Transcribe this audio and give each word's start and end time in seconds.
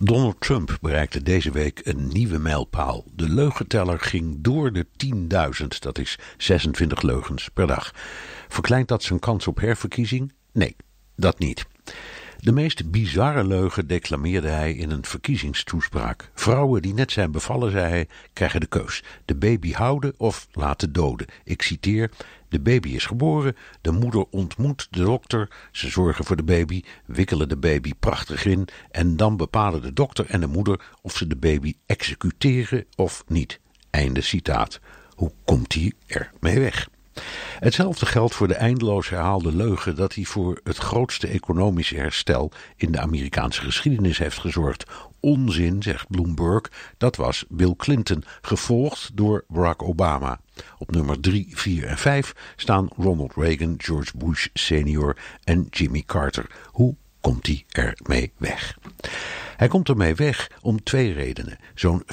Donald 0.00 0.40
Trump 0.40 0.78
bereikte 0.80 1.22
deze 1.22 1.50
week 1.50 1.80
een 1.84 2.08
nieuwe 2.08 2.38
mijlpaal. 2.38 3.04
De 3.14 3.28
leugenteller 3.28 4.00
ging 4.00 4.36
door 4.40 4.72
de 4.72 4.86
10.000, 5.62 5.66
dat 5.78 5.98
is 5.98 6.18
26 6.36 7.02
leugens 7.02 7.48
per 7.48 7.66
dag. 7.66 7.90
Verkleint 8.48 8.88
dat 8.88 9.02
zijn 9.02 9.18
kans 9.18 9.46
op 9.46 9.60
herverkiezing? 9.60 10.32
Nee, 10.52 10.76
dat 11.16 11.38
niet. 11.38 11.66
De 12.40 12.52
meest 12.52 12.90
bizarre 12.90 13.44
leugen 13.44 13.86
declameerde 13.86 14.48
hij 14.48 14.72
in 14.72 14.90
een 14.90 15.04
verkiezingstoespraak. 15.04 16.30
Vrouwen 16.34 16.82
die 16.82 16.94
net 16.94 17.12
zijn 17.12 17.30
bevallen, 17.30 17.70
zei 17.70 17.88
hij, 17.88 18.08
krijgen 18.32 18.60
de 18.60 18.66
keus: 18.66 19.02
de 19.24 19.34
baby 19.34 19.72
houden 19.72 20.14
of 20.16 20.48
laten 20.52 20.92
doden. 20.92 21.26
Ik 21.44 21.62
citeer: 21.62 22.10
De 22.48 22.60
baby 22.60 22.88
is 22.88 23.06
geboren, 23.06 23.56
de 23.80 23.90
moeder 23.90 24.24
ontmoet 24.30 24.88
de 24.90 25.02
dokter, 25.02 25.48
ze 25.72 25.88
zorgen 25.88 26.24
voor 26.24 26.36
de 26.36 26.42
baby, 26.42 26.82
wikkelen 27.06 27.48
de 27.48 27.56
baby 27.56 27.92
prachtig 28.00 28.44
in 28.44 28.68
en 28.90 29.16
dan 29.16 29.36
bepalen 29.36 29.82
de 29.82 29.92
dokter 29.92 30.26
en 30.26 30.40
de 30.40 30.46
moeder 30.46 30.80
of 31.02 31.16
ze 31.16 31.26
de 31.26 31.36
baby 31.36 31.74
executeren 31.86 32.84
of 32.96 33.24
niet. 33.26 33.60
Einde 33.90 34.20
citaat. 34.20 34.80
Hoe 35.14 35.32
komt 35.44 35.74
hij 35.74 35.92
er 36.06 36.32
mee 36.40 36.58
weg? 36.58 36.88
Hetzelfde 37.58 38.06
geldt 38.06 38.34
voor 38.34 38.48
de 38.48 38.54
eindeloos 38.54 39.08
herhaalde 39.08 39.56
leugen 39.56 39.96
dat 39.96 40.14
hij 40.14 40.24
voor 40.24 40.60
het 40.64 40.76
grootste 40.76 41.26
economische 41.26 41.96
herstel 41.96 42.52
in 42.76 42.92
de 42.92 43.00
Amerikaanse 43.00 43.60
geschiedenis 43.60 44.18
heeft 44.18 44.38
gezorgd. 44.38 44.84
Onzin, 45.20 45.82
zegt 45.82 46.08
Bloomberg, 46.08 46.70
dat 46.96 47.16
was 47.16 47.44
Bill 47.48 47.74
Clinton, 47.76 48.24
gevolgd 48.40 49.10
door 49.14 49.44
Barack 49.48 49.82
Obama. 49.82 50.40
Op 50.78 50.90
nummer 50.90 51.20
3, 51.20 51.48
4 51.50 51.86
en 51.86 51.98
5 51.98 52.34
staan 52.56 52.88
Ronald 52.96 53.32
Reagan, 53.36 53.74
George 53.78 54.16
Bush 54.16 54.46
senior 54.52 55.16
en 55.44 55.66
Jimmy 55.70 56.02
Carter. 56.06 56.46
Hoe 56.66 56.94
komt 57.20 57.46
hij 57.46 57.64
ermee 57.68 58.32
weg? 58.36 58.78
Hij 59.58 59.68
komt 59.68 59.88
ermee 59.88 60.14
weg 60.14 60.50
om 60.60 60.82
twee 60.82 61.12
redenen. 61.12 61.58
Zo'n 61.74 62.02
40% 62.02 62.06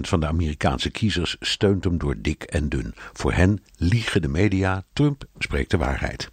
van 0.00 0.20
de 0.20 0.26
Amerikaanse 0.26 0.90
kiezers 0.90 1.36
steunt 1.40 1.84
hem 1.84 1.98
door 1.98 2.14
dik 2.18 2.42
en 2.42 2.68
dun. 2.68 2.94
Voor 3.12 3.32
hen 3.32 3.62
liegen 3.76 4.22
de 4.22 4.28
media, 4.28 4.84
Trump 4.92 5.24
spreekt 5.38 5.70
de 5.70 5.76
waarheid. 5.76 6.28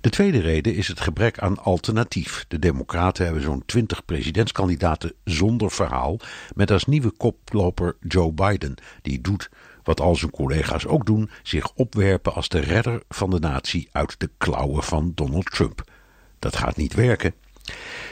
De 0.00 0.10
tweede 0.10 0.40
reden 0.40 0.74
is 0.74 0.88
het 0.88 1.00
gebrek 1.00 1.38
aan 1.38 1.58
alternatief. 1.58 2.44
De 2.48 2.58
Democraten 2.58 3.24
hebben 3.24 3.42
zo'n 3.42 3.62
20 3.66 4.04
presidentskandidaten 4.04 5.12
zonder 5.24 5.70
verhaal, 5.70 6.18
met 6.54 6.70
als 6.70 6.84
nieuwe 6.84 7.10
koploper 7.10 7.96
Joe 8.00 8.32
Biden, 8.32 8.74
die 9.02 9.20
doet 9.20 9.50
wat 9.82 10.00
al 10.00 10.16
zijn 10.16 10.30
collega's 10.30 10.86
ook 10.86 11.06
doen, 11.06 11.30
zich 11.42 11.72
opwerpen 11.72 12.34
als 12.34 12.48
de 12.48 12.60
redder 12.60 13.02
van 13.08 13.30
de 13.30 13.38
natie 13.38 13.88
uit 13.92 14.20
de 14.20 14.30
klauwen 14.38 14.82
van 14.82 15.12
Donald 15.14 15.50
Trump. 15.50 15.84
Dat 16.38 16.56
gaat 16.56 16.76
niet 16.76 16.94
werken. 16.94 17.34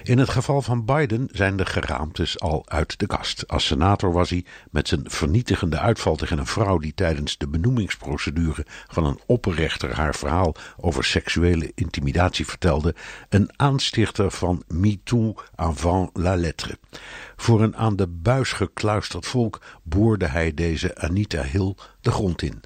In 0.02 0.18
het 0.18 0.28
geval 0.28 0.62
van 0.62 0.84
Biden 0.84 1.28
zijn 1.32 1.56
de 1.56 1.66
geraamtes 1.66 2.40
al 2.40 2.62
uit 2.68 2.98
de 2.98 3.06
kast. 3.06 3.48
Als 3.48 3.66
senator 3.66 4.12
was 4.12 4.30
hij 4.30 4.44
met 4.70 4.88
zijn 4.88 5.00
vernietigende 5.04 5.78
uitval 5.78 6.16
tegen 6.16 6.38
een 6.38 6.46
vrouw 6.46 6.78
die 6.78 6.94
tijdens 6.94 7.38
de 7.38 7.48
benoemingsprocedure 7.48 8.66
van 8.86 9.04
een 9.04 9.20
opperrechter 9.26 9.94
haar 9.94 10.14
verhaal 10.14 10.54
over 10.76 11.04
seksuele 11.04 11.72
intimidatie 11.74 12.46
vertelde, 12.46 12.94
een 13.28 13.50
aanstichter 13.56 14.30
van 14.30 14.62
MeToo 14.68 15.34
avant 15.54 16.10
la 16.12 16.36
lettre. 16.36 16.78
Voor 17.36 17.62
een 17.62 17.76
aan 17.76 17.96
de 17.96 18.06
buis 18.06 18.52
gekluisterd 18.52 19.26
volk 19.26 19.60
boorde 19.82 20.26
hij 20.26 20.54
deze 20.54 20.96
Anita 20.96 21.42
Hill 21.42 21.74
de 22.00 22.10
grond 22.10 22.42
in. 22.42 22.62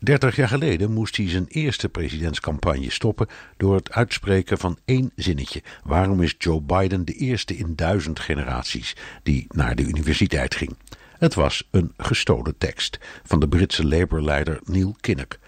Dertig 0.00 0.36
jaar 0.36 0.48
geleden 0.48 0.92
moest 0.92 1.16
hij 1.16 1.28
zijn 1.28 1.46
eerste 1.48 1.88
presidentscampagne 1.88 2.90
stoppen 2.90 3.26
door 3.56 3.74
het 3.74 3.92
uitspreken 3.92 4.58
van 4.58 4.78
één 4.84 5.12
zinnetje. 5.16 5.62
Waarom 5.84 6.22
is 6.22 6.34
Joe 6.38 6.60
Biden 6.60 7.04
de 7.04 7.12
eerste 7.12 7.56
in 7.56 7.74
duizend 7.76 8.20
generaties 8.20 8.96
die 9.22 9.46
naar 9.48 9.74
de 9.74 9.82
universiteit 9.82 10.54
ging? 10.54 10.76
Het 11.18 11.34
was 11.34 11.68
een 11.70 11.92
gestolen 11.96 12.58
tekst 12.58 12.98
van 13.24 13.40
de 13.40 13.48
Britse 13.48 13.86
Labour-leider 13.86 14.60
Neil 14.64 14.96
Kinnock. 15.00 15.38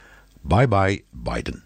Bye 0.40 0.68
bye 0.68 1.04
Biden. 1.10 1.64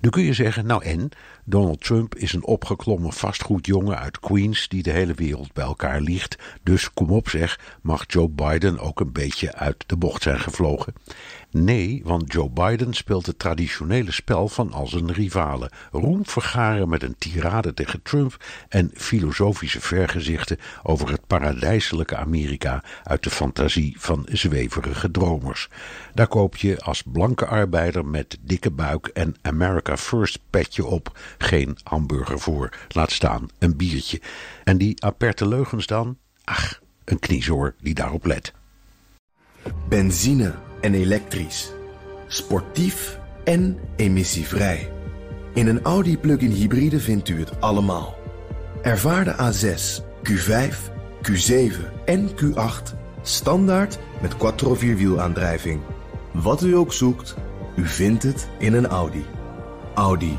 Nu 0.00 0.08
kun 0.10 0.22
je 0.22 0.32
zeggen, 0.32 0.66
nou 0.66 0.84
en, 0.84 1.08
Donald 1.46 1.80
Trump 1.80 2.14
is 2.14 2.32
een 2.32 2.44
opgeklommen 2.44 3.12
vastgoedjongen 3.12 3.98
uit 3.98 4.20
Queens 4.20 4.68
die 4.68 4.82
de 4.82 4.90
hele 4.90 5.14
wereld 5.14 5.52
bij 5.52 5.64
elkaar 5.64 6.00
liegt. 6.00 6.36
Dus 6.62 6.92
kom 6.92 7.10
op 7.10 7.28
zeg, 7.28 7.78
mag 7.82 8.04
Joe 8.06 8.28
Biden 8.28 8.78
ook 8.78 9.00
een 9.00 9.12
beetje 9.12 9.54
uit 9.54 9.84
de 9.86 9.96
bocht 9.96 10.22
zijn 10.22 10.40
gevlogen? 10.40 10.94
Nee, 11.50 12.00
want 12.04 12.32
Joe 12.32 12.50
Biden 12.50 12.94
speelt 12.94 13.26
het 13.26 13.38
traditionele 13.38 14.12
spel 14.12 14.48
van 14.48 14.72
al 14.72 14.86
zijn 14.86 15.12
rivalen. 15.12 15.70
Roem 15.92 16.26
vergaren 16.26 16.88
met 16.88 17.02
een 17.02 17.14
tirade 17.18 17.74
tegen 17.74 18.02
Trump 18.02 18.44
en 18.68 18.90
filosofische 18.94 19.80
vergezichten 19.80 20.58
over 20.82 21.10
het 21.10 21.26
paradijselijke 21.26 22.16
Amerika 22.16 22.82
uit 23.02 23.22
de 23.22 23.30
fantasie 23.30 23.94
van 23.98 24.26
zweverige 24.30 25.10
dromers. 25.10 25.68
Daar 26.14 26.28
koop 26.28 26.56
je 26.56 26.80
als 26.80 27.02
blanke 27.02 27.46
arbeider 27.46 28.06
met 28.06 28.38
dikke 28.40 28.70
buik 28.70 29.06
en 29.06 29.34
America 29.42 29.96
First 29.96 30.38
petje 30.50 30.86
op 30.86 31.18
geen 31.38 31.78
hamburger 31.82 32.38
voor. 32.38 32.70
Laat 32.88 33.12
staan 33.12 33.48
een 33.58 33.76
biertje. 33.76 34.20
En 34.64 34.78
die 34.78 35.04
aperte 35.04 35.48
leugens 35.48 35.86
dan? 35.86 36.18
Ach, 36.44 36.80
een 37.04 37.18
kniezoor 37.18 37.74
die 37.80 37.94
daarop 37.94 38.24
let. 38.24 38.52
Benzine 39.88 40.54
en 40.80 40.94
elektrisch. 40.94 41.72
Sportief 42.26 43.18
en 43.44 43.78
emissievrij. 43.96 44.92
In 45.54 45.66
een 45.66 45.82
Audi 45.82 46.18
plug-in 46.18 46.50
hybride 46.50 47.00
vindt 47.00 47.28
u 47.28 47.38
het 47.38 47.60
allemaal. 47.60 48.18
Ervaar 48.82 49.24
de 49.24 49.32
A6, 49.32 50.02
Q5, 50.30 50.74
Q7 51.22 52.04
en 52.04 52.30
Q8 52.30 53.02
standaard 53.22 53.98
met 54.20 54.36
quattro 54.36 54.74
vierwielaandrijving. 54.74 55.80
Wat 56.32 56.62
u 56.62 56.76
ook 56.76 56.92
zoekt, 56.92 57.34
u 57.76 57.86
vindt 57.86 58.22
het 58.22 58.48
in 58.58 58.72
een 58.72 58.86
Audi. 58.86 59.24
Audi. 59.94 60.38